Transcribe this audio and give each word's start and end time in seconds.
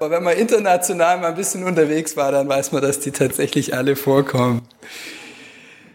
Aber 0.00 0.10
wenn 0.10 0.22
man 0.22 0.36
international 0.36 1.18
mal 1.18 1.28
ein 1.28 1.34
bisschen 1.34 1.64
unterwegs 1.64 2.16
war, 2.16 2.30
dann 2.30 2.48
weiß 2.48 2.70
man, 2.70 2.82
dass 2.82 3.00
die 3.00 3.10
tatsächlich 3.10 3.74
alle 3.74 3.96
vorkommen. 3.96 4.66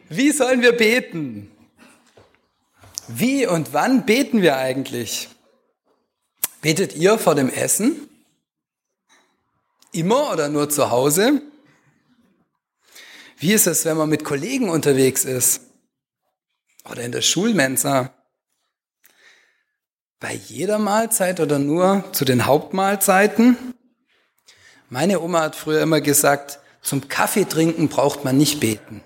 Wie 0.09 0.31
sollen 0.31 0.61
wir 0.61 0.73
beten? 0.73 1.49
Wie 3.07 3.47
und 3.47 3.73
wann 3.73 4.05
beten 4.05 4.41
wir 4.41 4.57
eigentlich? 4.57 5.29
Betet 6.61 6.95
ihr 6.95 7.17
vor 7.17 7.35
dem 7.35 7.49
Essen? 7.49 8.09
Immer 9.93 10.31
oder 10.33 10.49
nur 10.49 10.69
zu 10.69 10.89
Hause? 10.91 11.41
Wie 13.37 13.53
ist 13.53 13.67
es, 13.67 13.85
wenn 13.85 13.97
man 13.97 14.09
mit 14.09 14.23
Kollegen 14.23 14.69
unterwegs 14.69 15.23
ist? 15.23 15.61
Oder 16.89 17.03
in 17.03 17.11
der 17.11 17.21
Schulmensa? 17.21 18.13
Bei 20.23 20.35
jeder 20.35 20.79
Mahlzeit 20.79 21.41
oder 21.41 21.59
nur 21.59 22.05
zu 22.13 22.23
den 22.23 22.45
Hauptmahlzeiten? 22.45 23.57
Meine 24.89 25.19
Oma 25.19 25.41
hat 25.41 25.57
früher 25.57 25.81
immer 25.81 25.99
gesagt, 25.99 26.59
zum 26.81 27.09
Kaffee 27.09 27.43
trinken 27.43 27.89
braucht 27.89 28.23
man 28.23 28.37
nicht 28.37 28.61
beten. 28.61 29.03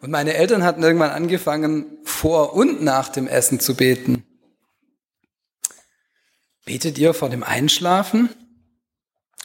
Und 0.00 0.10
meine 0.10 0.32
Eltern 0.32 0.64
hatten 0.64 0.82
irgendwann 0.82 1.10
angefangen, 1.10 1.98
vor 2.04 2.54
und 2.54 2.82
nach 2.82 3.10
dem 3.10 3.28
Essen 3.28 3.60
zu 3.60 3.74
beten. 3.74 4.24
Betet 6.64 6.96
ihr 6.96 7.12
vor 7.12 7.28
dem 7.28 7.42
Einschlafen 7.42 8.30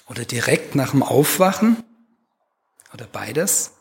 oder 0.08 0.24
direkt 0.24 0.76
nach 0.76 0.92
dem 0.92 1.04
Aufwachen 1.04 1.84
oder 2.94 3.06
beides? 3.06 3.74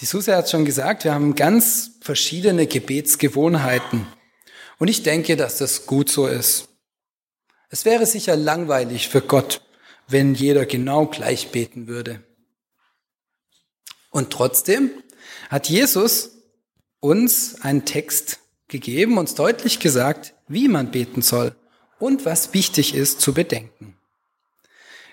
Die 0.00 0.06
Susi 0.06 0.30
hat 0.30 0.48
schon 0.48 0.64
gesagt, 0.64 1.04
wir 1.04 1.12
haben 1.12 1.34
ganz 1.34 1.92
verschiedene 2.00 2.66
Gebetsgewohnheiten. 2.66 4.06
Und 4.78 4.88
ich 4.88 5.02
denke, 5.02 5.36
dass 5.36 5.58
das 5.58 5.86
gut 5.86 6.08
so 6.08 6.28
ist. 6.28 6.68
Es 7.68 7.84
wäre 7.84 8.06
sicher 8.06 8.36
langweilig 8.36 9.08
für 9.08 9.20
Gott, 9.20 9.60
wenn 10.06 10.34
jeder 10.34 10.66
genau 10.66 11.06
gleich 11.06 11.50
beten 11.50 11.88
würde. 11.88 12.22
Und 14.10 14.30
trotzdem 14.30 14.90
hat 15.50 15.68
Jesus 15.68 16.30
uns 17.00 17.60
einen 17.62 17.84
Text 17.84 18.38
gegeben, 18.68 19.18
uns 19.18 19.34
deutlich 19.34 19.80
gesagt, 19.80 20.34
wie 20.46 20.68
man 20.68 20.90
beten 20.90 21.22
soll 21.22 21.54
und 21.98 22.24
was 22.24 22.54
wichtig 22.54 22.94
ist 22.94 23.20
zu 23.20 23.34
bedenken. 23.34 23.96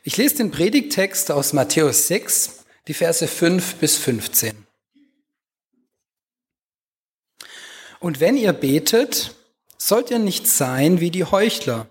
Ich 0.03 0.17
lese 0.17 0.35
den 0.35 0.51
Predigtext 0.51 1.31
aus 1.31 1.53
Matthäus 1.53 2.07
6, 2.07 2.65
die 2.87 2.93
Verse 2.93 3.27
5 3.27 3.75
bis 3.75 3.97
15. 3.97 4.64
Und 8.05 8.19
wenn 8.19 8.37
ihr 8.37 8.53
betet, 8.53 9.33
sollt 9.79 10.11
ihr 10.11 10.19
nicht 10.19 10.45
sein 10.45 10.99
wie 10.99 11.09
die 11.09 11.23
Heuchler, 11.23 11.87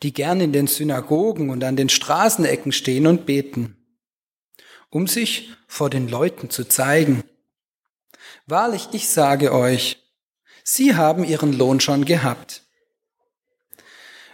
die 0.00 0.12
gern 0.12 0.40
in 0.40 0.52
den 0.52 0.68
Synagogen 0.68 1.50
und 1.50 1.64
an 1.64 1.74
den 1.74 1.88
Straßenecken 1.88 2.70
stehen 2.70 3.08
und 3.08 3.26
beten, 3.26 3.76
um 4.90 5.08
sich 5.08 5.50
vor 5.66 5.90
den 5.90 6.06
Leuten 6.06 6.50
zu 6.50 6.62
zeigen. 6.68 7.24
Wahrlich, 8.46 8.90
ich 8.92 9.08
sage 9.08 9.52
euch, 9.52 10.00
sie 10.62 10.94
haben 10.94 11.24
ihren 11.24 11.52
Lohn 11.52 11.80
schon 11.80 12.04
gehabt. 12.04 12.62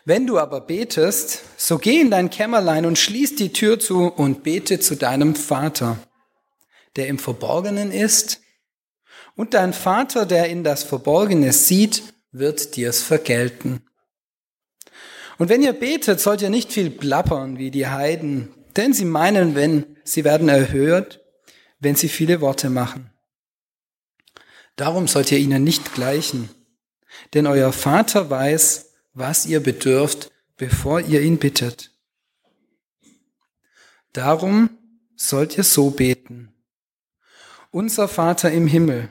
Wenn 0.04 0.26
du 0.26 0.38
aber 0.38 0.60
betest, 0.60 1.44
so 1.56 1.78
geh 1.78 1.98
in 1.98 2.10
dein 2.10 2.28
Kämmerlein 2.28 2.84
und 2.84 2.98
schließ 2.98 3.36
die 3.36 3.54
Tür 3.54 3.80
zu 3.80 4.08
und 4.08 4.42
bete 4.42 4.80
zu 4.80 4.96
deinem 4.96 5.34
Vater, 5.34 5.96
der 6.96 7.06
im 7.06 7.18
Verborgenen 7.18 7.90
ist, 7.90 8.42
und 9.36 9.54
dein 9.54 9.72
Vater, 9.72 10.26
der 10.26 10.48
in 10.48 10.64
das 10.64 10.82
Verborgene 10.82 11.52
sieht, 11.52 12.14
wird 12.32 12.76
dir's 12.76 13.02
vergelten. 13.02 13.82
Und 15.38 15.50
wenn 15.50 15.62
ihr 15.62 15.74
betet, 15.74 16.20
sollt 16.20 16.42
ihr 16.42 16.50
nicht 16.50 16.72
viel 16.72 16.90
plappern 16.90 17.58
wie 17.58 17.70
die 17.70 17.86
Heiden, 17.86 18.48
denn 18.76 18.94
sie 18.94 19.04
meinen, 19.04 19.54
wenn 19.54 19.96
sie 20.04 20.24
werden 20.24 20.48
erhört, 20.48 21.20
wenn 21.78 21.94
sie 21.94 22.08
viele 22.08 22.40
Worte 22.40 22.70
machen. 22.70 23.10
Darum 24.76 25.08
sollt 25.08 25.30
ihr 25.32 25.38
ihnen 25.38 25.64
nicht 25.64 25.94
gleichen, 25.94 26.48
denn 27.34 27.46
euer 27.46 27.72
Vater 27.72 28.28
weiß, 28.30 28.92
was 29.12 29.46
ihr 29.46 29.60
bedürft, 29.60 30.30
bevor 30.56 31.00
ihr 31.00 31.20
ihn 31.20 31.38
bittet. 31.38 31.90
Darum 34.12 34.70
sollt 35.16 35.56
ihr 35.58 35.64
so 35.64 35.90
beten. 35.90 36.54
Unser 37.70 38.08
Vater 38.08 38.50
im 38.50 38.66
Himmel, 38.66 39.10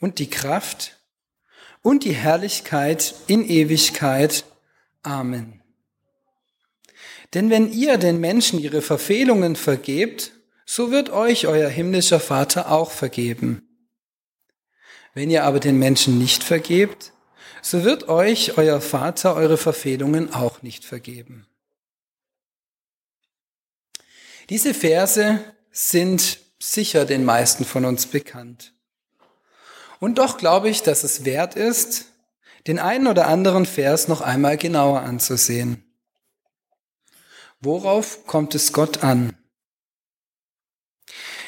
und 0.00 0.18
die 0.18 0.28
Kraft 0.28 0.96
und 1.82 2.04
die 2.04 2.14
Herrlichkeit 2.14 3.14
in 3.26 3.48
Ewigkeit. 3.48 4.44
Amen. 5.02 5.62
Denn 7.34 7.48
wenn 7.48 7.72
ihr 7.72 7.96
den 7.96 8.18
Menschen 8.18 8.58
ihre 8.58 8.82
Verfehlungen 8.82 9.54
vergebt, 9.54 10.32
so 10.66 10.90
wird 10.90 11.10
euch 11.10 11.46
euer 11.46 11.68
himmlischer 11.68 12.20
Vater 12.20 12.70
auch 12.70 12.90
vergeben. 12.90 13.68
Wenn 15.14 15.30
ihr 15.30 15.44
aber 15.44 15.60
den 15.60 15.78
Menschen 15.78 16.18
nicht 16.18 16.42
vergebt, 16.42 17.12
so 17.62 17.84
wird 17.84 18.08
euch 18.08 18.56
euer 18.56 18.80
Vater 18.80 19.34
eure 19.34 19.58
Verfehlungen 19.58 20.32
auch 20.32 20.62
nicht 20.62 20.84
vergeben. 20.84 21.46
Diese 24.48 24.74
Verse 24.74 25.40
sind 25.70 26.40
sicher 26.58 27.04
den 27.04 27.24
meisten 27.24 27.64
von 27.64 27.84
uns 27.84 28.06
bekannt. 28.06 28.72
Und 30.00 30.18
doch 30.18 30.38
glaube 30.38 30.68
ich, 30.68 30.82
dass 30.82 31.04
es 31.04 31.24
wert 31.24 31.54
ist, 31.54 32.06
den 32.66 32.78
einen 32.78 33.06
oder 33.06 33.28
anderen 33.28 33.66
Vers 33.66 34.08
noch 34.08 34.22
einmal 34.22 34.56
genauer 34.56 35.02
anzusehen. 35.02 35.84
Worauf 37.60 38.26
kommt 38.26 38.54
es 38.54 38.72
Gott 38.72 39.04
an? 39.04 39.36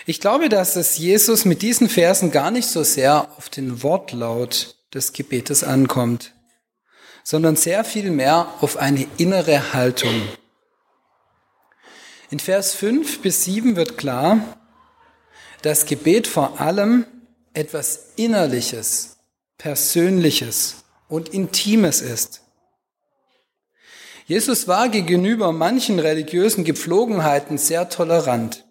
Ich 0.04 0.20
glaube, 0.20 0.48
dass 0.48 0.76
es 0.76 0.98
Jesus 0.98 1.44
mit 1.44 1.62
diesen 1.62 1.88
Versen 1.88 2.30
gar 2.30 2.50
nicht 2.50 2.68
so 2.68 2.82
sehr 2.82 3.32
auf 3.38 3.48
den 3.48 3.82
Wortlaut 3.82 4.76
des 4.92 5.12
Gebetes 5.12 5.64
ankommt, 5.64 6.34
sondern 7.24 7.56
sehr 7.56 7.84
viel 7.84 8.10
mehr 8.10 8.52
auf 8.60 8.76
eine 8.76 9.06
innere 9.16 9.72
Haltung. 9.72 10.28
In 12.30 12.40
Vers 12.40 12.74
5 12.74 13.22
bis 13.22 13.44
7 13.44 13.76
wird 13.76 13.96
klar, 13.96 14.40
dass 15.62 15.86
Gebet 15.86 16.26
vor 16.26 16.60
allem 16.60 17.06
etwas 17.54 18.12
Innerliches, 18.16 19.18
Persönliches 19.58 20.84
und 21.08 21.28
Intimes 21.28 22.00
ist. 22.00 22.42
Jesus 24.26 24.68
war 24.68 24.88
gegenüber 24.88 25.52
manchen 25.52 25.98
religiösen 25.98 26.64
Gepflogenheiten 26.64 27.58
sehr 27.58 27.88
tolerant, 27.88 28.64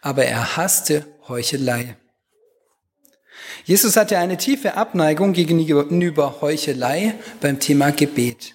aber 0.00 0.24
er 0.24 0.56
hasste 0.56 1.06
Heuchelei. 1.28 1.96
Jesus 3.64 3.96
hatte 3.96 4.18
eine 4.18 4.36
tiefe 4.36 4.74
Abneigung 4.74 5.32
gegenüber 5.32 6.40
Heuchelei 6.40 7.14
beim 7.40 7.60
Thema 7.60 7.90
Gebet. 7.90 8.54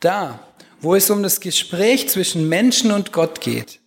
Da, 0.00 0.40
wo 0.80 0.94
es 0.94 1.10
um 1.10 1.22
das 1.22 1.40
Gespräch 1.40 2.08
zwischen 2.08 2.48
Menschen 2.48 2.92
und 2.92 3.12
Gott 3.12 3.40
geht, 3.40 3.80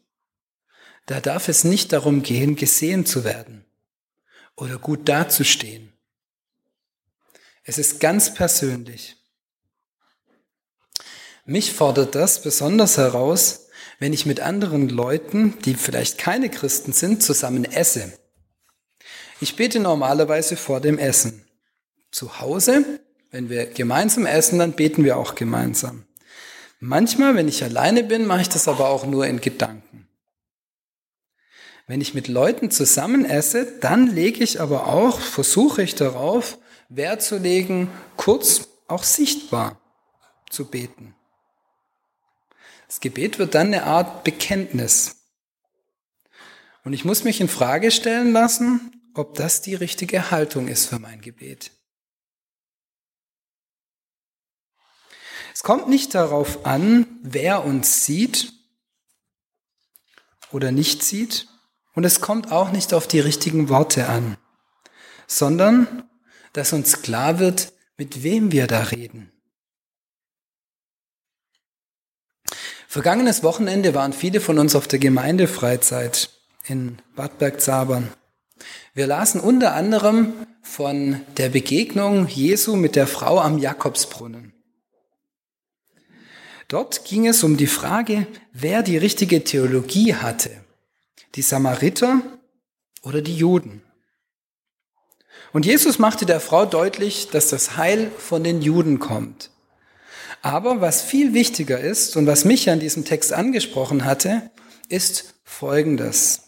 da 1.10 1.20
darf 1.20 1.48
es 1.48 1.64
nicht 1.64 1.92
darum 1.92 2.22
gehen, 2.22 2.56
gesehen 2.56 3.04
zu 3.04 3.24
werden 3.24 3.66
oder 4.56 4.78
gut 4.78 5.10
dazustehen. 5.10 5.92
Es 7.64 7.80
ist 7.80 8.00
ganz 8.00 8.36
persönlich. 8.36 9.16
Mich 11.46 11.74
fordert 11.74 12.14
das 12.14 12.44
besonders 12.44 12.98
heraus, 12.98 13.70
wenn 13.98 14.14
ich 14.14 14.28
mit 14.28 14.40
anderen 14.40 14.88
Leuten, 14.88 15.58
die 15.66 15.74
vielleicht 15.74 16.20
keine 16.20 16.48
Christen 16.52 16.94
sind, 16.94 17.24
zusammen 17.24 17.66
esse. 17.66 18.14
Ich 19.42 19.56
bete 19.56 19.80
normalerweise 19.80 20.58
vor 20.58 20.80
dem 20.80 21.00
Essen. 21.00 21.44
Zu 22.12 22.40
Hause, 22.40 22.86
wenn 23.32 23.50
wir 23.50 23.66
gemeinsam 23.66 24.28
essen, 24.28 24.60
dann 24.60 24.74
beten 24.74 25.04
wir 25.04 25.18
auch 25.18 25.34
gemeinsam. 25.34 26.06
Manchmal, 26.80 27.36
wenn 27.36 27.48
ich 27.48 27.64
alleine 27.64 28.04
bin, 28.04 28.28
mache 28.28 28.42
ich 28.42 28.50
das 28.50 28.68
aber 28.68 28.90
auch 28.90 29.08
nur 29.08 29.26
in 29.26 29.42
Gedanken. 29.42 29.99
Wenn 31.90 32.02
ich 32.02 32.14
mit 32.14 32.28
Leuten 32.28 32.70
zusammen 32.70 33.26
esse, 33.26 33.66
dann 33.80 34.06
lege 34.06 34.44
ich 34.44 34.62
aber 34.62 34.86
auch, 34.86 35.20
versuche 35.20 35.82
ich 35.82 35.96
darauf, 35.96 36.60
Wert 36.88 37.24
zu 37.24 37.40
legen, 37.40 37.90
kurz 38.16 38.68
auch 38.88 39.02
sichtbar 39.02 39.82
zu 40.52 40.66
beten. 40.66 41.16
Das 42.86 43.00
Gebet 43.00 43.40
wird 43.40 43.56
dann 43.56 43.74
eine 43.74 43.86
Art 43.86 44.24
Bekenntnis. 44.24 45.16
Und 46.84 46.94
ich 46.94 47.06
muss 47.06 47.24
mich 47.24 47.42
in 47.42 47.50
Frage 47.50 47.90
stellen 47.90 48.34
lassen, 48.34 48.92
ob 49.16 49.34
das 49.34 49.64
die 49.64 49.74
richtige 49.74 50.30
Haltung 50.30 50.68
ist 50.68 50.86
für 50.86 51.00
mein 51.00 51.22
Gebet. 51.22 51.72
Es 55.56 55.64
kommt 55.64 55.90
nicht 55.90 56.14
darauf 56.14 56.68
an, 56.68 57.08
wer 57.24 57.66
uns 57.66 58.06
sieht 58.06 58.54
oder 60.52 60.72
nicht 60.72 61.02
sieht, 61.02 61.48
und 62.00 62.06
es 62.06 62.22
kommt 62.22 62.50
auch 62.50 62.72
nicht 62.72 62.94
auf 62.94 63.08
die 63.08 63.20
richtigen 63.20 63.68
Worte 63.68 64.08
an, 64.08 64.38
sondern 65.28 66.06
dass 66.54 66.72
uns 66.72 67.02
klar 67.02 67.40
wird, 67.40 67.74
mit 67.98 68.24
wem 68.24 68.54
wir 68.54 68.68
da 68.68 68.84
reden. 68.84 69.34
Vergangenes 72.88 73.44
Wochenende 73.44 73.96
waren 73.96 74.14
viele 74.14 74.40
von 74.40 74.60
uns 74.60 74.76
auf 74.76 74.88
der 74.88 75.00
Gemeindefreizeit 75.00 76.30
in 76.68 77.00
Bad 77.18 77.38
Bergzabern. 77.38 78.08
Wir 78.94 79.06
lasen 79.06 79.42
unter 79.42 79.74
anderem 79.74 80.32
von 80.62 81.20
der 81.36 81.50
Begegnung 81.50 82.30
Jesu 82.30 82.78
mit 82.78 82.96
der 82.96 83.08
Frau 83.08 83.42
am 83.42 83.58
Jakobsbrunnen. 83.58 84.54
Dort 86.70 87.04
ging 87.04 87.28
es 87.28 87.44
um 87.44 87.58
die 87.58 87.68
Frage, 87.68 88.26
wer 88.54 88.84
die 88.84 88.96
richtige 88.96 89.44
Theologie 89.44 90.16
hatte 90.16 90.64
die 91.36 91.42
Samariter 91.42 92.22
oder 93.02 93.22
die 93.22 93.36
Juden. 93.36 93.82
Und 95.52 95.66
Jesus 95.66 96.00
machte 96.00 96.26
der 96.26 96.40
Frau 96.40 96.66
deutlich, 96.66 97.30
dass 97.30 97.50
das 97.50 97.78
Heil 97.78 98.12
von 98.18 98.44
den 98.44 98.62
Juden 98.62 99.00
kommt. 99.00 99.52
Aber 100.42 100.80
was 100.80 101.02
viel 101.02 101.34
wichtiger 101.34 101.80
ist 101.80 102.16
und 102.16 102.28
was 102.28 102.46
mich 102.46 102.70
an 102.70 102.80
diesem 102.80 103.04
Text 103.04 103.34
angesprochen 103.34 104.06
hatte, 104.06 104.52
ist 104.88 105.36
Folgendes. 105.44 106.44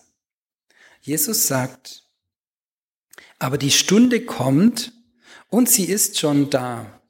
Jesus 1.02 1.48
sagt, 1.48 2.04
aber 3.40 3.58
die 3.58 3.72
Stunde 3.72 4.24
kommt 4.24 4.94
und 5.50 5.68
sie 5.68 5.86
ist 5.86 6.20
schon 6.20 6.50
da, 6.52 7.02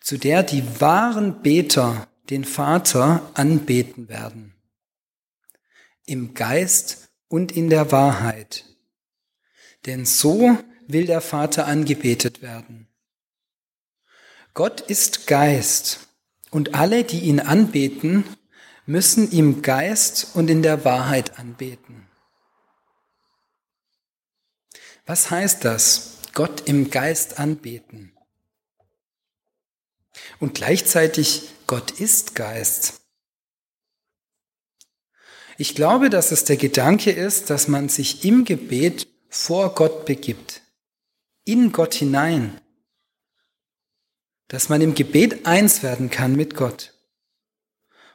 zu 0.00 0.16
der 0.16 0.42
die 0.42 0.62
wahren 0.80 1.42
Beter 1.42 2.06
den 2.30 2.44
Vater 2.44 3.30
anbeten 3.34 4.08
werden 4.08 4.53
im 6.06 6.34
Geist 6.34 7.08
und 7.28 7.52
in 7.52 7.70
der 7.70 7.92
Wahrheit. 7.92 8.64
Denn 9.86 10.06
so 10.06 10.58
will 10.86 11.06
der 11.06 11.20
Vater 11.20 11.66
angebetet 11.66 12.42
werden. 12.42 12.88
Gott 14.54 14.80
ist 14.80 15.26
Geist 15.26 16.08
und 16.50 16.74
alle, 16.74 17.04
die 17.04 17.20
ihn 17.20 17.40
anbeten, 17.40 18.24
müssen 18.86 19.30
im 19.32 19.62
Geist 19.62 20.28
und 20.34 20.48
in 20.48 20.62
der 20.62 20.84
Wahrheit 20.84 21.38
anbeten. 21.38 22.08
Was 25.06 25.30
heißt 25.30 25.64
das? 25.64 26.18
Gott 26.34 26.68
im 26.68 26.90
Geist 26.90 27.38
anbeten. 27.38 28.12
Und 30.38 30.54
gleichzeitig 30.54 31.50
Gott 31.66 31.90
ist 31.92 32.34
Geist. 32.34 33.00
Ich 35.56 35.74
glaube, 35.74 36.10
dass 36.10 36.32
es 36.32 36.44
der 36.44 36.56
Gedanke 36.56 37.10
ist, 37.10 37.50
dass 37.50 37.68
man 37.68 37.88
sich 37.88 38.24
im 38.24 38.44
Gebet 38.44 39.06
vor 39.28 39.74
Gott 39.74 40.04
begibt, 40.04 40.62
in 41.44 41.70
Gott 41.72 41.94
hinein, 41.94 42.60
dass 44.48 44.68
man 44.68 44.80
im 44.80 44.94
Gebet 44.94 45.46
eins 45.46 45.82
werden 45.82 46.10
kann 46.10 46.34
mit 46.34 46.54
Gott. 46.54 46.94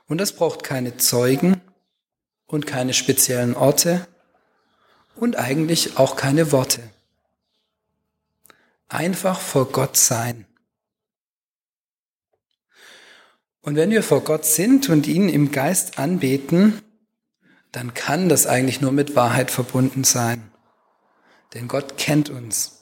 Und 0.07 0.18
das 0.18 0.33
braucht 0.33 0.63
keine 0.63 0.97
Zeugen 0.97 1.62
und 2.45 2.65
keine 2.65 2.94
speziellen 2.94 3.56
Orte 3.56 4.07
und 5.15 5.38
eigentlich 5.38 5.97
auch 5.97 6.15
keine 6.15 6.51
Worte. 6.51 6.81
Einfach 8.88 9.39
vor 9.39 9.71
Gott 9.71 9.95
sein. 9.97 10.45
Und 13.62 13.75
wenn 13.75 13.91
wir 13.91 14.03
vor 14.03 14.24
Gott 14.24 14.45
sind 14.45 14.89
und 14.89 15.06
ihn 15.06 15.30
im 15.30 15.51
Geist 15.51 16.00
anbeten, 16.00 16.81
dann 17.71 17.94
kann 17.94 18.30
das 18.30 18.48
eigentlich 18.48 18.81
nur 18.81 18.92
mit 18.92 19.16
Wahrheit 19.16 19.51
verbunden 19.51 20.04
sein. 20.04 20.51
Denn 21.54 21.68
Gott 21.68 21.98
kennt 21.98 22.30
uns. 22.30 22.80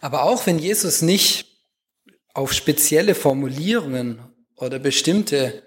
Aber 0.00 0.22
auch 0.22 0.46
wenn 0.46 0.58
Jesus 0.58 1.02
nicht 1.02 1.46
auf 2.32 2.52
spezielle 2.52 3.14
Formulierungen 3.14 4.20
oder 4.56 4.78
bestimmte 4.78 5.62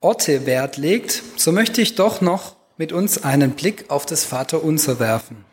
Orte 0.00 0.46
Wert 0.46 0.76
legt, 0.76 1.22
so 1.36 1.52
möchte 1.52 1.82
ich 1.82 1.94
doch 1.94 2.20
noch 2.20 2.56
mit 2.78 2.92
uns 2.92 3.22
einen 3.22 3.52
Blick 3.52 3.90
auf 3.90 4.06
das 4.06 4.24
Vaterunser 4.24 4.98
werfen. 4.98 5.44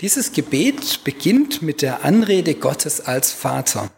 Dieses 0.00 0.32
Gebet 0.32 1.04
beginnt 1.04 1.62
mit 1.62 1.80
der 1.80 2.04
Anrede 2.04 2.54
Gottes 2.54 3.00
als 3.00 3.32
Vater. 3.32 3.90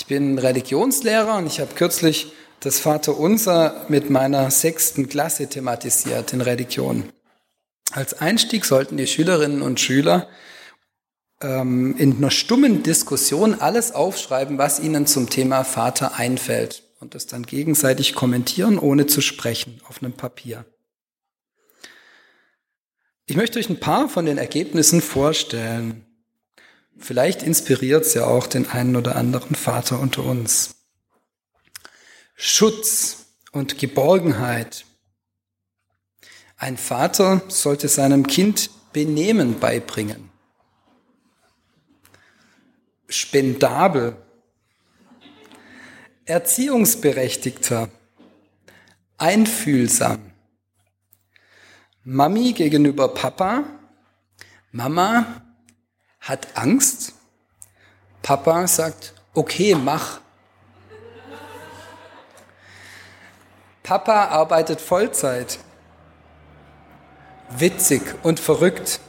Ich 0.00 0.06
bin 0.06 0.38
Religionslehrer 0.38 1.36
und 1.36 1.46
ich 1.46 1.60
habe 1.60 1.74
kürzlich 1.74 2.32
das 2.60 2.80
Vaterunser 2.80 3.84
mit 3.88 4.08
meiner 4.08 4.50
sechsten 4.50 5.10
Klasse 5.10 5.46
thematisiert 5.46 6.32
in 6.32 6.40
Religion. 6.40 7.12
Als 7.92 8.14
Einstieg 8.14 8.64
sollten 8.64 8.96
die 8.96 9.06
Schülerinnen 9.06 9.60
und 9.60 9.78
Schüler 9.78 10.26
ähm, 11.42 11.96
in 11.98 12.16
einer 12.16 12.30
stummen 12.30 12.82
Diskussion 12.82 13.60
alles 13.60 13.92
aufschreiben, 13.92 14.56
was 14.56 14.80
ihnen 14.80 15.06
zum 15.06 15.28
Thema 15.28 15.64
Vater 15.64 16.14
einfällt 16.14 16.82
und 17.00 17.14
das 17.14 17.26
dann 17.26 17.44
gegenseitig 17.44 18.14
kommentieren, 18.14 18.78
ohne 18.78 19.06
zu 19.06 19.20
sprechen, 19.20 19.82
auf 19.86 20.02
einem 20.02 20.14
Papier. 20.14 20.64
Ich 23.26 23.36
möchte 23.36 23.58
euch 23.58 23.68
ein 23.68 23.80
paar 23.80 24.08
von 24.08 24.24
den 24.24 24.38
Ergebnissen 24.38 25.02
vorstellen. 25.02 26.06
Vielleicht 27.00 27.42
inspiriert 27.42 28.04
es 28.04 28.14
ja 28.14 28.26
auch 28.26 28.46
den 28.46 28.68
einen 28.68 28.94
oder 28.94 29.16
anderen 29.16 29.54
Vater 29.54 29.98
unter 29.98 30.22
uns. 30.22 30.76
Schutz 32.36 33.24
und 33.52 33.78
Geborgenheit. 33.78 34.84
Ein 36.58 36.76
Vater 36.76 37.40
sollte 37.48 37.88
seinem 37.88 38.26
Kind 38.26 38.70
Benehmen 38.92 39.58
beibringen. 39.58 40.30
Spendabel. 43.08 44.16
Erziehungsberechtigter. 46.26 47.88
Einfühlsam. 49.16 50.32
Mami 52.04 52.52
gegenüber 52.52 53.08
Papa. 53.08 53.64
Mama 54.70 55.49
hat 56.30 56.56
Angst. 56.56 57.12
Papa 58.22 58.66
sagt, 58.66 59.14
okay, 59.34 59.74
mach. 59.74 60.20
Papa 63.82 64.26
arbeitet 64.26 64.80
Vollzeit. 64.80 65.58
Witzig 67.50 68.02
und 68.22 68.38
verrückt. 68.38 69.00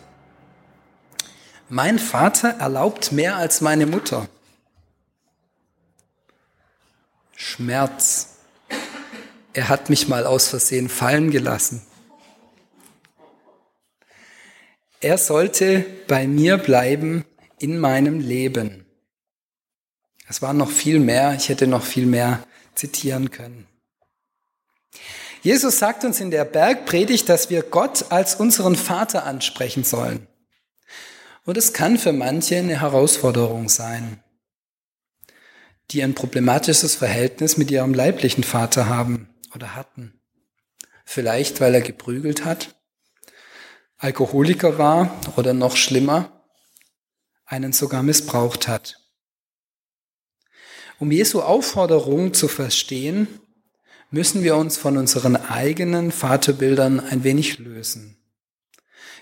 Mein 1.69 1.99
Vater 1.99 2.49
erlaubt 2.59 3.11
mehr 3.11 3.35
als 3.35 3.61
meine 3.61 3.85
Mutter. 3.85 4.27
Schmerz. 7.35 8.37
Er 9.53 9.69
hat 9.69 9.89
mich 9.89 10.07
mal 10.07 10.25
aus 10.25 10.47
Versehen 10.47 10.89
fallen 10.89 11.29
gelassen. 11.29 11.85
Er 15.03 15.17
sollte 15.17 15.83
bei 16.07 16.27
mir 16.27 16.59
bleiben 16.59 17.25
in 17.57 17.79
meinem 17.79 18.19
Leben. 18.19 18.85
Es 20.29 20.43
war 20.43 20.53
noch 20.53 20.69
viel 20.69 20.99
mehr, 20.99 21.33
ich 21.33 21.49
hätte 21.49 21.65
noch 21.65 21.83
viel 21.83 22.05
mehr 22.05 22.45
zitieren 22.75 23.31
können. 23.31 23.67
Jesus 25.41 25.79
sagt 25.79 26.03
uns 26.05 26.19
in 26.19 26.29
der 26.29 26.45
Bergpredigt, 26.45 27.27
dass 27.29 27.49
wir 27.49 27.63
Gott 27.63 28.11
als 28.11 28.35
unseren 28.35 28.75
Vater 28.75 29.25
ansprechen 29.25 29.83
sollen. 29.83 30.27
Und 31.45 31.57
es 31.57 31.73
kann 31.73 31.97
für 31.97 32.13
manche 32.13 32.57
eine 32.57 32.79
Herausforderung 32.79 33.69
sein, 33.69 34.23
die 35.89 36.03
ein 36.03 36.13
problematisches 36.13 36.93
Verhältnis 36.93 37.57
mit 37.57 37.71
ihrem 37.71 37.95
leiblichen 37.95 38.43
Vater 38.43 38.87
haben 38.87 39.29
oder 39.55 39.75
hatten. 39.75 40.13
Vielleicht, 41.05 41.59
weil 41.59 41.73
er 41.73 41.81
geprügelt 41.81 42.45
hat 42.45 42.75
Alkoholiker 44.01 44.79
war 44.79 45.15
oder 45.35 45.53
noch 45.53 45.77
schlimmer, 45.77 46.43
einen 47.45 47.71
sogar 47.71 48.01
missbraucht 48.01 48.67
hat. 48.67 48.97
Um 50.97 51.11
Jesu 51.11 51.41
Aufforderung 51.41 52.33
zu 52.33 52.47
verstehen, 52.47 53.27
müssen 54.09 54.41
wir 54.43 54.55
uns 54.55 54.77
von 54.77 54.97
unseren 54.97 55.35
eigenen 55.35 56.11
Vaterbildern 56.11 56.99
ein 56.99 57.23
wenig 57.23 57.59
lösen. 57.59 58.17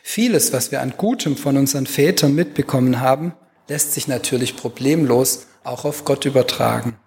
Vieles, 0.02 0.54
was 0.54 0.72
wir 0.72 0.82
an 0.82 0.94
Gutem 0.96 1.36
von 1.36 1.58
unseren 1.58 1.86
Vätern 1.86 2.34
mitbekommen 2.34 3.02
haben, 3.02 3.34
lässt 3.68 3.92
sich 3.92 4.08
natürlich 4.08 4.56
problemlos 4.56 5.48
auch 5.66 5.84
auf 5.84 6.06
Gott 6.06 6.24
übertragen. 6.24 6.98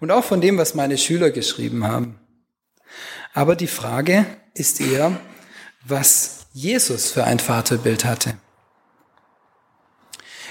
Und 0.00 0.10
auch 0.10 0.24
von 0.24 0.40
dem, 0.40 0.56
was 0.56 0.74
meine 0.74 0.96
Schüler 0.96 1.30
geschrieben 1.30 1.86
haben. 1.86 2.18
Aber 3.34 3.54
die 3.54 3.66
Frage 3.66 4.24
ist 4.54 4.80
eher, 4.80 5.20
was 5.84 6.39
Jesus 6.52 7.12
für 7.12 7.24
ein 7.24 7.38
Vaterbild 7.38 8.04
hatte. 8.04 8.36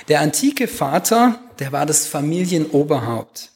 Der 0.08 0.22
antike 0.22 0.68
Vater, 0.68 1.39
der 1.60 1.72
war 1.72 1.86
das 1.86 2.08
Familienoberhaupt. 2.08 3.51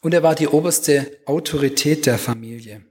Und 0.00 0.14
er 0.14 0.22
war 0.22 0.34
die 0.34 0.48
oberste 0.48 1.18
Autorität 1.26 2.06
der 2.06 2.18
Familie 2.18 2.84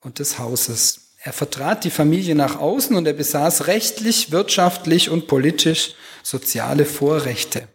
und 0.00 0.18
des 0.18 0.38
Hauses. 0.38 1.16
Er 1.22 1.32
vertrat 1.32 1.82
die 1.82 1.90
Familie 1.90 2.36
nach 2.36 2.60
außen 2.60 2.94
und 2.94 3.06
er 3.06 3.14
besaß 3.14 3.66
rechtlich, 3.66 4.30
wirtschaftlich 4.30 5.10
und 5.10 5.26
politisch 5.26 5.94
soziale 6.22 6.84
Vorrechte, 6.84 7.66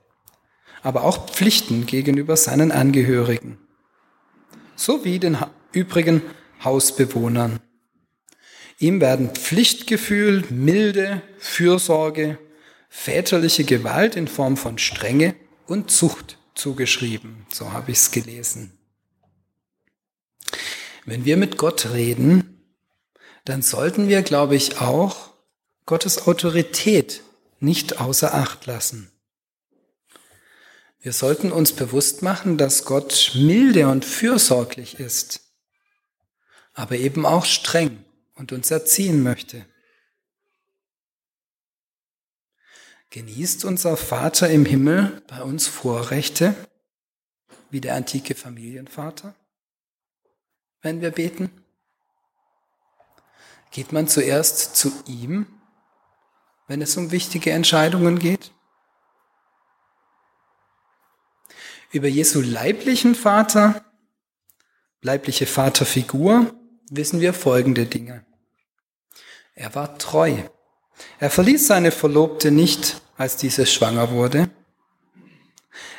aber 0.83 1.03
auch 1.03 1.27
Pflichten 1.27 1.85
gegenüber 1.85 2.37
seinen 2.37 2.71
Angehörigen, 2.71 3.57
sowie 4.77 5.19
den 5.19 5.37
übrigen 5.73 6.21
Hausbewohnern. 6.63 7.59
Ihm 8.81 8.99
werden 8.99 9.29
Pflichtgefühl, 9.29 10.43
Milde, 10.49 11.21
Fürsorge, 11.37 12.39
väterliche 12.89 13.63
Gewalt 13.63 14.15
in 14.15 14.27
Form 14.27 14.57
von 14.57 14.79
Strenge 14.79 15.35
und 15.67 15.91
Zucht 15.91 16.39
zugeschrieben. 16.55 17.45
So 17.53 17.73
habe 17.73 17.91
ich 17.91 17.99
es 17.99 18.09
gelesen. 18.09 18.75
Wenn 21.05 21.25
wir 21.25 21.37
mit 21.37 21.59
Gott 21.59 21.91
reden, 21.93 22.65
dann 23.45 23.61
sollten 23.61 24.07
wir, 24.07 24.23
glaube 24.23 24.55
ich, 24.55 24.81
auch 24.81 25.29
Gottes 25.85 26.25
Autorität 26.25 27.21
nicht 27.59 28.01
außer 28.01 28.33
Acht 28.33 28.65
lassen. 28.65 29.11
Wir 31.01 31.13
sollten 31.13 31.51
uns 31.51 31.71
bewusst 31.71 32.23
machen, 32.23 32.57
dass 32.57 32.85
Gott 32.85 33.33
milde 33.35 33.87
und 33.89 34.05
fürsorglich 34.05 34.99
ist, 34.99 35.41
aber 36.73 36.95
eben 36.95 37.27
auch 37.27 37.45
streng 37.45 38.05
und 38.35 38.51
uns 38.51 38.71
erziehen 38.71 39.23
möchte. 39.23 39.65
Genießt 43.11 43.65
unser 43.65 43.97
Vater 43.97 44.49
im 44.49 44.65
Himmel 44.65 45.21
bei 45.27 45.43
uns 45.43 45.67
Vorrechte, 45.67 46.55
wie 47.69 47.81
der 47.81 47.95
antike 47.95 48.35
Familienvater, 48.35 49.35
wenn 50.81 51.01
wir 51.01 51.11
beten? 51.11 51.51
Geht 53.71 53.91
man 53.91 54.07
zuerst 54.07 54.75
zu 54.75 54.91
ihm, 55.07 55.45
wenn 56.67 56.81
es 56.81 56.95
um 56.95 57.11
wichtige 57.11 57.51
Entscheidungen 57.51 58.17
geht? 58.17 58.51
Über 61.91 62.07
Jesu 62.07 62.39
leiblichen 62.39 63.15
Vater, 63.15 63.83
leibliche 65.01 65.47
Vaterfigur, 65.47 66.53
wissen 66.91 67.21
wir 67.21 67.33
folgende 67.33 67.85
Dinge. 67.85 68.23
Er 69.55 69.73
war 69.73 69.97
treu. 69.97 70.35
Er 71.19 71.29
verließ 71.29 71.65
seine 71.67 71.91
Verlobte 71.91 72.51
nicht, 72.51 73.01
als 73.17 73.37
diese 73.37 73.65
schwanger 73.65 74.11
wurde. 74.11 74.49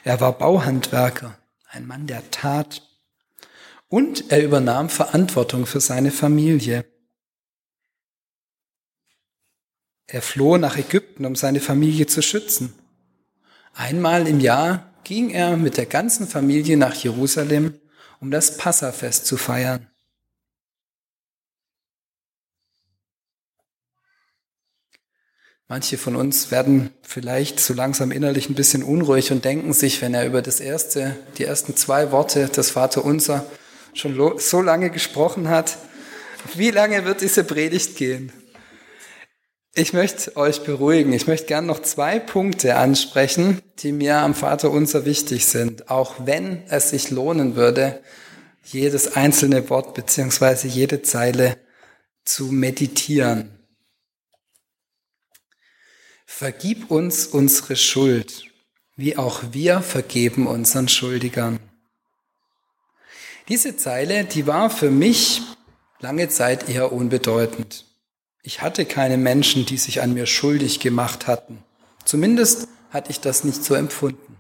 Er 0.05 0.21
war 0.21 0.33
Bauhandwerker, 0.33 1.39
ein 1.69 1.87
Mann 1.87 2.07
der 2.07 2.31
Tat. 2.31 2.83
Und 3.89 4.31
er 4.31 4.45
übernahm 4.45 4.89
Verantwortung 4.89 5.67
für 5.67 5.81
seine 5.81 6.11
Familie. 6.11 6.85
Er 10.07 10.23
floh 10.23 10.59
nach 10.59 10.77
Ägypten, 10.77 11.25
um 11.25 11.37
seine 11.37 11.61
Familie 11.61 12.07
zu 12.07 12.23
schützen. 12.23 12.75
Einmal 13.75 14.29
im 14.29 14.41
Jahr 14.41 14.93
ging 15.05 15.31
er 15.31 15.57
mit 15.57 15.79
der 15.79 15.87
ganzen 15.87 16.29
Familie 16.29 16.77
nach 16.77 16.95
Jerusalem, 16.95 17.81
um 18.21 18.31
das 18.31 18.59
Passafest 18.59 19.27
zu 19.27 19.37
feiern. 19.37 19.92
Manche 25.73 25.97
von 25.97 26.17
uns 26.17 26.51
werden 26.51 26.91
vielleicht 27.01 27.59
so 27.59 27.73
langsam 27.73 28.11
innerlich 28.11 28.51
ein 28.51 28.55
bisschen 28.55 28.83
unruhig 28.83 29.33
und 29.33 29.47
denken 29.47 29.73
sich, 29.73 30.03
wenn 30.03 30.13
er 30.13 30.27
über 30.27 30.43
das 30.43 30.61
erste, 30.61 31.17
die 31.39 31.45
ersten 31.45 31.75
zwei 31.77 32.13
Worte 32.13 32.49
des 32.49 32.73
Vaterunser 32.73 33.47
schon 33.95 34.39
so 34.39 34.61
lange 34.61 34.91
gesprochen 34.91 35.49
hat, 35.49 35.79
wie 36.57 36.71
lange 36.71 37.07
wird 37.07 37.23
diese 37.23 37.43
Predigt 37.43 37.97
gehen? 37.97 38.33
Ich 39.73 39.95
möchte 39.95 40.37
euch 40.37 40.63
beruhigen. 40.63 41.15
Ich 41.15 41.27
möchte 41.27 41.47
gern 41.47 41.65
noch 41.65 41.81
zwei 41.81 42.19
Punkte 42.19 42.77
ansprechen, 42.77 43.63
die 43.79 43.93
mir 43.93 44.19
am 44.19 44.35
Vaterunser 44.35 45.07
wichtig 45.07 45.47
sind, 45.47 45.89
auch 45.89 46.27
wenn 46.27 46.65
es 46.69 46.91
sich 46.91 47.09
lohnen 47.11 47.57
würde, 47.57 48.03
jedes 48.63 49.17
einzelne 49.17 49.71
Wort 49.71 49.95
beziehungsweise 49.95 50.69
jede 50.69 51.01
Zeile 51.01 51.57
zu 52.27 52.53
meditieren. 52.53 53.62
Vergib 56.43 56.91
uns 56.91 57.29
unsere 57.29 57.77
Schuld, 57.77 58.47
wie 58.97 59.17
auch 59.17 59.45
wir 59.53 59.81
vergeben 59.81 60.49
unseren 60.49 60.89
Schuldigern. 60.89 61.61
Diese 63.49 63.77
Zeile, 63.77 64.25
die 64.25 64.49
war 64.49 64.69
für 64.69 64.91
mich 64.91 65.43
lange 66.01 66.29
Zeit 66.31 66.69
eher 66.69 66.91
unbedeutend. 66.91 67.85
Ich 68.43 68.61
hatte 68.61 68.87
keine 68.87 69.19
Menschen, 69.19 69.67
die 69.67 69.77
sich 69.77 70.03
an 70.03 70.15
mir 70.15 70.27
schuldig 70.27 70.81
gemacht 70.81 71.29
hatten. 71.29 71.63
Zumindest 72.05 72.67
hatte 72.91 73.13
ich 73.13 73.21
das 73.21 73.45
nicht 73.45 73.63
so 73.63 73.75
empfunden. 73.75 74.37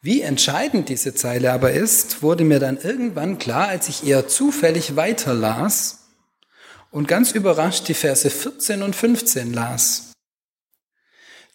Wie 0.00 0.22
entscheidend 0.22 0.88
diese 0.88 1.14
Zeile 1.14 1.52
aber 1.52 1.72
ist, 1.72 2.22
wurde 2.22 2.44
mir 2.44 2.60
dann 2.60 2.78
irgendwann 2.78 3.36
klar, 3.36 3.68
als 3.68 3.90
ich 3.90 4.06
eher 4.06 4.26
zufällig 4.26 4.96
weiterlas 4.96 5.97
und 6.90 7.08
ganz 7.08 7.32
überrascht 7.32 7.88
die 7.88 7.94
Verse 7.94 8.28
14 8.28 8.82
und 8.82 8.96
15 8.96 9.52
las. 9.52 10.12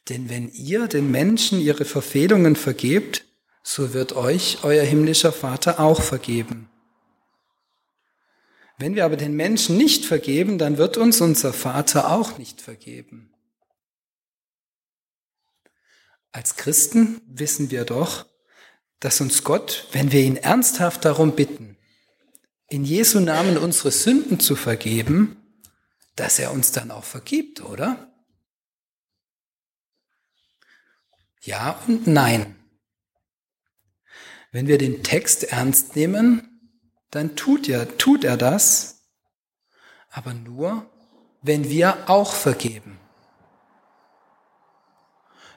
Denn 0.10 0.30
wenn 0.30 0.50
ihr 0.50 0.88
den 0.88 1.12
Menschen 1.12 1.60
ihre 1.60 1.86
Verfehlungen 1.86 2.56
vergebt, 2.56 3.25
so 3.63 3.94
wird 3.94 4.13
euch 4.13 4.60
euer 4.63 4.84
himmlischer 4.84 5.32
Vater 5.32 5.80
auch 5.80 6.02
vergeben. 6.02 6.70
Wenn 8.78 8.96
wir 8.96 9.06
aber 9.06 9.16
den 9.16 9.34
Menschen 9.34 9.78
nicht 9.78 10.06
vergeben, 10.06 10.58
dann 10.58 10.78
wird 10.78 10.98
uns 10.98 11.22
unser 11.22 11.54
Vater 11.54 12.12
auch 12.12 12.38
nicht 12.38 12.62
vergeben. 12.62 13.34
Als 16.32 16.56
Christen 16.56 17.22
wissen 17.28 17.72
wir 17.72 17.86
doch, 17.86 18.25
dass 19.00 19.22
uns 19.22 19.44
Gott, 19.44 19.88
wenn 19.92 20.12
wir 20.12 20.22
ihn 20.22 20.38
ernsthaft 20.38 21.06
darum 21.06 21.36
bitten, 21.36 21.73
in 22.74 22.86
Jesu 22.86 23.20
Namen 23.20 23.60
unsere 23.60 23.92
Sünden 23.92 24.39
zu 24.39 24.56
vergeben, 24.56 25.38
dass 26.15 26.39
er 26.39 26.51
uns 26.51 26.72
dann 26.72 26.89
auch 26.89 27.03
vergibt, 27.03 27.62
oder? 27.62 28.12
Ja 31.42 31.80
und 31.86 32.08
nein. 32.08 32.56
Wenn 34.51 34.65
wir 34.65 34.80
den 34.80 35.03
Text 35.03 35.44
ernst 35.44 35.96
nehmen, 35.96 36.72
dann 37.12 37.36
tut 37.36 37.70
er, 37.70 37.96
tut 38.00 38.24
er 38.24 38.38
das, 38.38 39.03
aber 40.10 40.34
nur, 40.34 40.89
wenn 41.44 41.70
wir 41.70 42.10
auch 42.10 42.34
vergeben. 42.34 43.00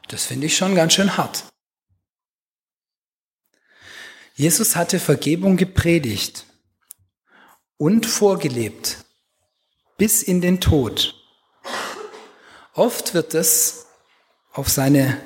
Das 0.08 0.26
finde 0.26 0.49
ich 0.49 0.56
schon 0.58 0.75
ganz 0.75 0.92
schön 0.92 1.16
hart. 1.16 1.44
Jesus 4.35 4.76
hatte 4.76 5.00
Vergebung 5.00 5.56
gepredigt 5.56 6.45
und 7.78 8.06
vorgelebt 8.06 9.04
bis 9.97 10.23
in 10.23 10.40
den 10.40 10.61
Tod. 10.61 11.14
Oft 12.75 13.14
wird 13.14 13.35
es 13.35 13.87
auf 14.52 14.68
seine 14.68 15.16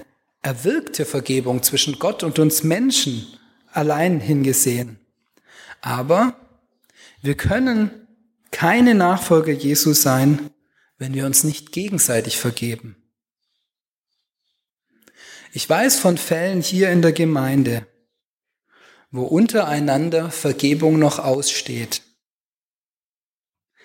erwirkte 0.42 1.04
Vergebung 1.04 1.62
zwischen 1.62 1.98
Gott 1.98 2.22
und 2.22 2.38
uns 2.38 2.62
Menschen 2.62 3.26
allein 3.72 4.20
hingesehen. 4.20 4.98
Aber 5.80 6.36
wir 7.22 7.36
können 7.36 8.08
keine 8.50 8.94
Nachfolger 8.94 9.52
Jesu 9.52 9.92
sein, 9.92 10.50
wenn 10.98 11.14
wir 11.14 11.26
uns 11.26 11.44
nicht 11.44 11.72
gegenseitig 11.72 12.38
vergeben. 12.38 12.96
Ich 15.52 15.68
weiß 15.68 15.98
von 15.98 16.16
Fällen 16.16 16.62
hier 16.62 16.90
in 16.90 17.02
der 17.02 17.12
Gemeinde, 17.12 17.86
wo 19.10 19.24
untereinander 19.24 20.30
Vergebung 20.30 20.98
noch 20.98 21.18
aussteht 21.18 22.02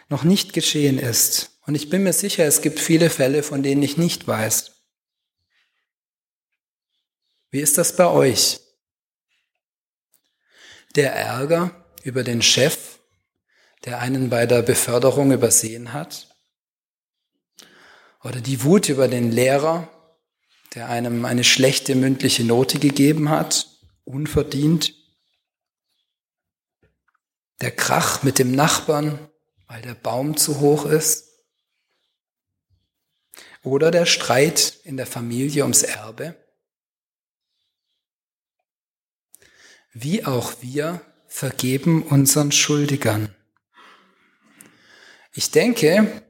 noch 0.09 0.23
nicht 0.23 0.53
geschehen 0.53 0.99
ist. 0.99 1.59
Und 1.65 1.75
ich 1.75 1.89
bin 1.89 2.03
mir 2.03 2.13
sicher, 2.13 2.45
es 2.45 2.61
gibt 2.61 2.79
viele 2.79 3.09
Fälle, 3.09 3.43
von 3.43 3.63
denen 3.63 3.81
ich 3.81 3.97
nicht 3.97 4.27
weiß. 4.27 4.71
Wie 7.49 7.59
ist 7.59 7.77
das 7.77 7.95
bei 7.95 8.07
euch? 8.07 8.59
Der 10.95 11.13
Ärger 11.13 11.85
über 12.03 12.23
den 12.23 12.41
Chef, 12.41 12.99
der 13.85 13.99
einen 13.99 14.29
bei 14.29 14.45
der 14.45 14.61
Beförderung 14.61 15.31
übersehen 15.31 15.93
hat? 15.93 16.35
Oder 18.23 18.41
die 18.41 18.63
Wut 18.63 18.89
über 18.89 19.07
den 19.07 19.31
Lehrer, 19.31 19.89
der 20.73 20.89
einem 20.89 21.25
eine 21.25 21.43
schlechte 21.43 21.95
mündliche 21.95 22.43
Note 22.43 22.79
gegeben 22.79 23.29
hat, 23.29 23.67
unverdient? 24.03 24.93
Der 27.61 27.71
Krach 27.71 28.23
mit 28.23 28.37
dem 28.37 28.51
Nachbarn, 28.51 29.29
weil 29.67 29.81
der 29.81 29.95
Baum 29.95 30.37
zu 30.37 30.59
hoch 30.59 30.85
ist? 30.85 31.29
Oder 33.63 33.91
der 33.91 34.05
Streit 34.05 34.79
in 34.83 34.97
der 34.97 35.07
Familie 35.07 35.63
ums 35.63 35.83
Erbe? 35.83 36.35
Wie 39.91 40.25
auch 40.25 40.61
wir 40.61 41.01
vergeben 41.35 42.03
unseren 42.03 42.53
Schuldigern. 42.53 43.35
Ich 45.33 45.51
denke, 45.51 46.23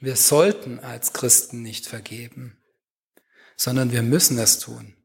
wir 0.00 0.16
sollten 0.16 0.78
als 0.78 1.12
Christen 1.12 1.60
nicht 1.60 1.86
vergeben, 1.86 2.56
sondern 3.56 3.92
wir 3.92 4.02
müssen 4.02 4.38
es 4.38 4.58
tun. 4.58 4.96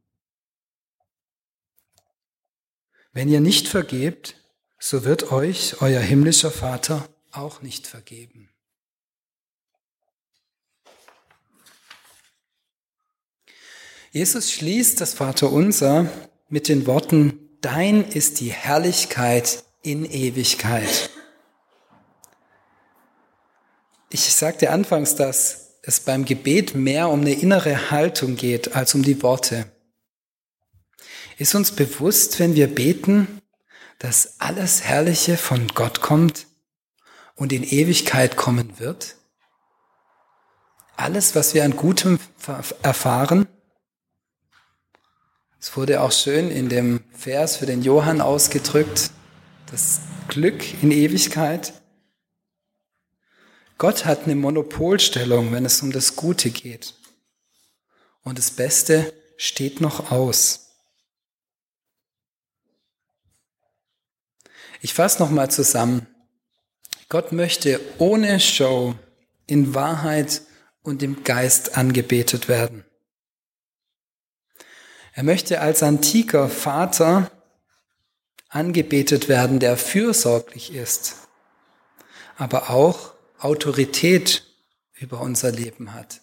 Wenn 3.11 3.27
ihr 3.27 3.41
nicht 3.41 3.67
vergebt, 3.67 4.41
so 4.79 5.03
wird 5.03 5.33
euch 5.33 5.81
euer 5.81 5.99
himmlischer 5.99 6.51
Vater 6.51 7.09
auch 7.31 7.61
nicht 7.61 7.87
vergeben. 7.87 8.49
Jesus 14.11 14.51
schließt 14.51 14.99
das 15.01 15.13
Vaterunser 15.13 16.09
mit 16.49 16.69
den 16.69 16.87
Worten, 16.87 17.39
Dein 17.61 18.03
ist 18.03 18.39
die 18.39 18.51
Herrlichkeit 18.51 19.63
in 19.81 20.05
Ewigkeit. 20.05 21.09
Ich 24.09 24.33
sagte 24.33 24.69
anfangs, 24.69 25.15
dass 25.15 25.79
es 25.81 25.99
beim 25.99 26.23
Gebet 26.23 26.75
mehr 26.75 27.09
um 27.09 27.21
eine 27.21 27.33
innere 27.33 27.91
Haltung 27.91 28.35
geht 28.35 28.75
als 28.75 28.93
um 28.93 29.03
die 29.03 29.21
Worte. 29.23 29.71
Ist 31.37 31.55
uns 31.55 31.71
bewusst, 31.71 32.39
wenn 32.39 32.55
wir 32.55 32.67
beten, 32.67 33.41
dass 33.99 34.39
alles 34.39 34.83
Herrliche 34.83 35.35
von 35.35 35.67
Gott 35.69 36.01
kommt 36.01 36.47
und 37.37 37.53
in 37.53 37.63
Ewigkeit 37.63 38.35
kommen 38.35 38.79
wird? 38.79 39.15
Alles, 40.97 41.35
was 41.35 41.53
wir 41.53 41.63
an 41.63 41.77
Gutem 41.77 42.19
erfahren? 42.81 43.47
Es 45.59 45.77
wurde 45.77 46.01
auch 46.01 46.11
schön 46.11 46.51
in 46.51 46.69
dem 46.69 47.03
Vers 47.13 47.57
für 47.57 47.65
den 47.65 47.81
Johann 47.81 48.19
ausgedrückt, 48.19 49.11
das 49.71 50.01
Glück 50.27 50.81
in 50.83 50.91
Ewigkeit. 50.91 51.73
Gott 53.77 54.05
hat 54.05 54.23
eine 54.23 54.35
Monopolstellung, 54.35 55.51
wenn 55.51 55.65
es 55.65 55.81
um 55.81 55.91
das 55.91 56.15
Gute 56.15 56.49
geht. 56.49 56.95
Und 58.23 58.39
das 58.39 58.51
Beste 58.51 59.13
steht 59.37 59.81
noch 59.81 60.11
aus. 60.11 60.75
Ich 64.81 64.93
fasse 64.93 65.21
nochmal 65.21 65.51
zusammen. 65.51 66.07
Gott 67.09 67.31
möchte 67.31 67.79
ohne 67.99 68.39
Show 68.39 68.95
in 69.45 69.73
Wahrheit 69.73 70.41
und 70.81 71.01
im 71.03 71.23
Geist 71.23 71.77
angebetet 71.77 72.47
werden. 72.47 72.85
Er 75.13 75.23
möchte 75.23 75.61
als 75.61 75.83
antiker 75.83 76.49
Vater 76.49 77.31
angebetet 78.49 79.29
werden, 79.29 79.59
der 79.59 79.77
fürsorglich 79.77 80.73
ist, 80.73 81.15
aber 82.35 82.69
auch 82.69 83.13
Autorität 83.39 84.43
über 84.93 85.21
unser 85.21 85.51
Leben 85.51 85.93
hat. 85.93 86.21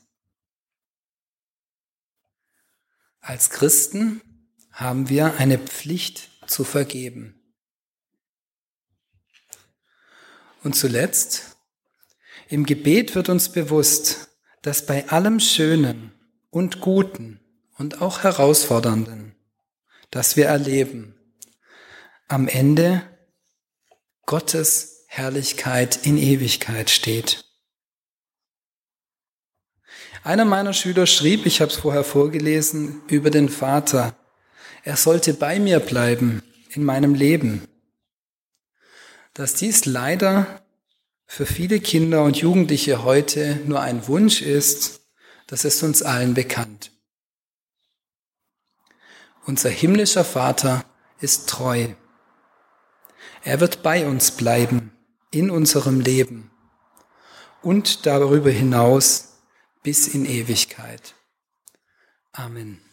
Als 3.21 3.51
Christen 3.51 4.21
haben 4.71 5.09
wir 5.09 5.39
eine 5.39 5.59
Pflicht 5.59 6.31
zu 6.47 6.65
vergeben. 6.65 7.44
Und 10.65 10.75
zuletzt, 10.75 11.57
im 12.49 12.67
Gebet 12.67 13.15
wird 13.15 13.29
uns 13.29 13.51
bewusst, 13.51 14.29
dass 14.63 14.87
bei 14.87 15.09
allem 15.09 15.39
Schönen 15.39 16.13
und 16.51 16.81
Guten 16.81 17.39
und 17.77 18.01
auch 18.01 18.23
herausfordernden, 18.23 19.35
das 20.11 20.37
wir 20.37 20.47
erleben, 20.47 21.15
am 22.29 22.49
Ende 22.49 23.03
Gottes 24.25 25.05
Herrlichkeit 25.07 26.07
in 26.07 26.17
Ewigkeit 26.17 26.89
steht. 26.89 27.45
Einer 30.23 30.47
meiner 30.47 30.73
Schüler 30.73 31.07
schrieb, 31.07 31.45
ich 31.45 31.61
habe 31.61 31.71
es 31.71 31.77
vorher 31.77 32.05
vorgelesen, 32.05 33.03
über 33.09 33.31
den 33.31 33.51
Vater, 33.51 34.17
er 34.83 34.97
sollte 34.97 35.35
bei 35.35 35.61
mir 35.61 35.81
bleiben 35.81 36.43
in 36.71 36.85
meinem 36.85 37.15
Leben. 37.15 37.69
Dass 39.35 39.55
dies 39.55 39.85
leider 39.85 40.63
für 41.27 41.45
viele 41.45 41.81
Kinder 41.81 42.23
und 42.23 42.37
Jugendliche 42.37 43.03
heute 43.03 43.61
nur 43.67 43.81
ein 43.81 44.07
Wunsch 44.07 44.41
ist, 44.41 45.01
das 45.49 45.65
ist 45.65 45.83
uns 45.83 46.03
allen 46.03 46.35
bekannt. 46.35 46.93
Unser 49.45 49.71
himmlischer 49.71 50.25
Vater 50.25 50.85
ist 51.21 51.49
treu. 51.49 51.89
Er 53.43 53.61
wird 53.61 53.83
bei 53.83 54.07
uns 54.07 54.31
bleiben 54.31 54.93
in 55.31 55.51
unserem 55.51 56.01
Leben 56.01 56.51
und 57.61 58.07
darüber 58.07 58.51
hinaus 58.51 59.41
bis 59.83 60.07
in 60.09 60.25
Ewigkeit. 60.25 61.15
Amen. 62.33 62.84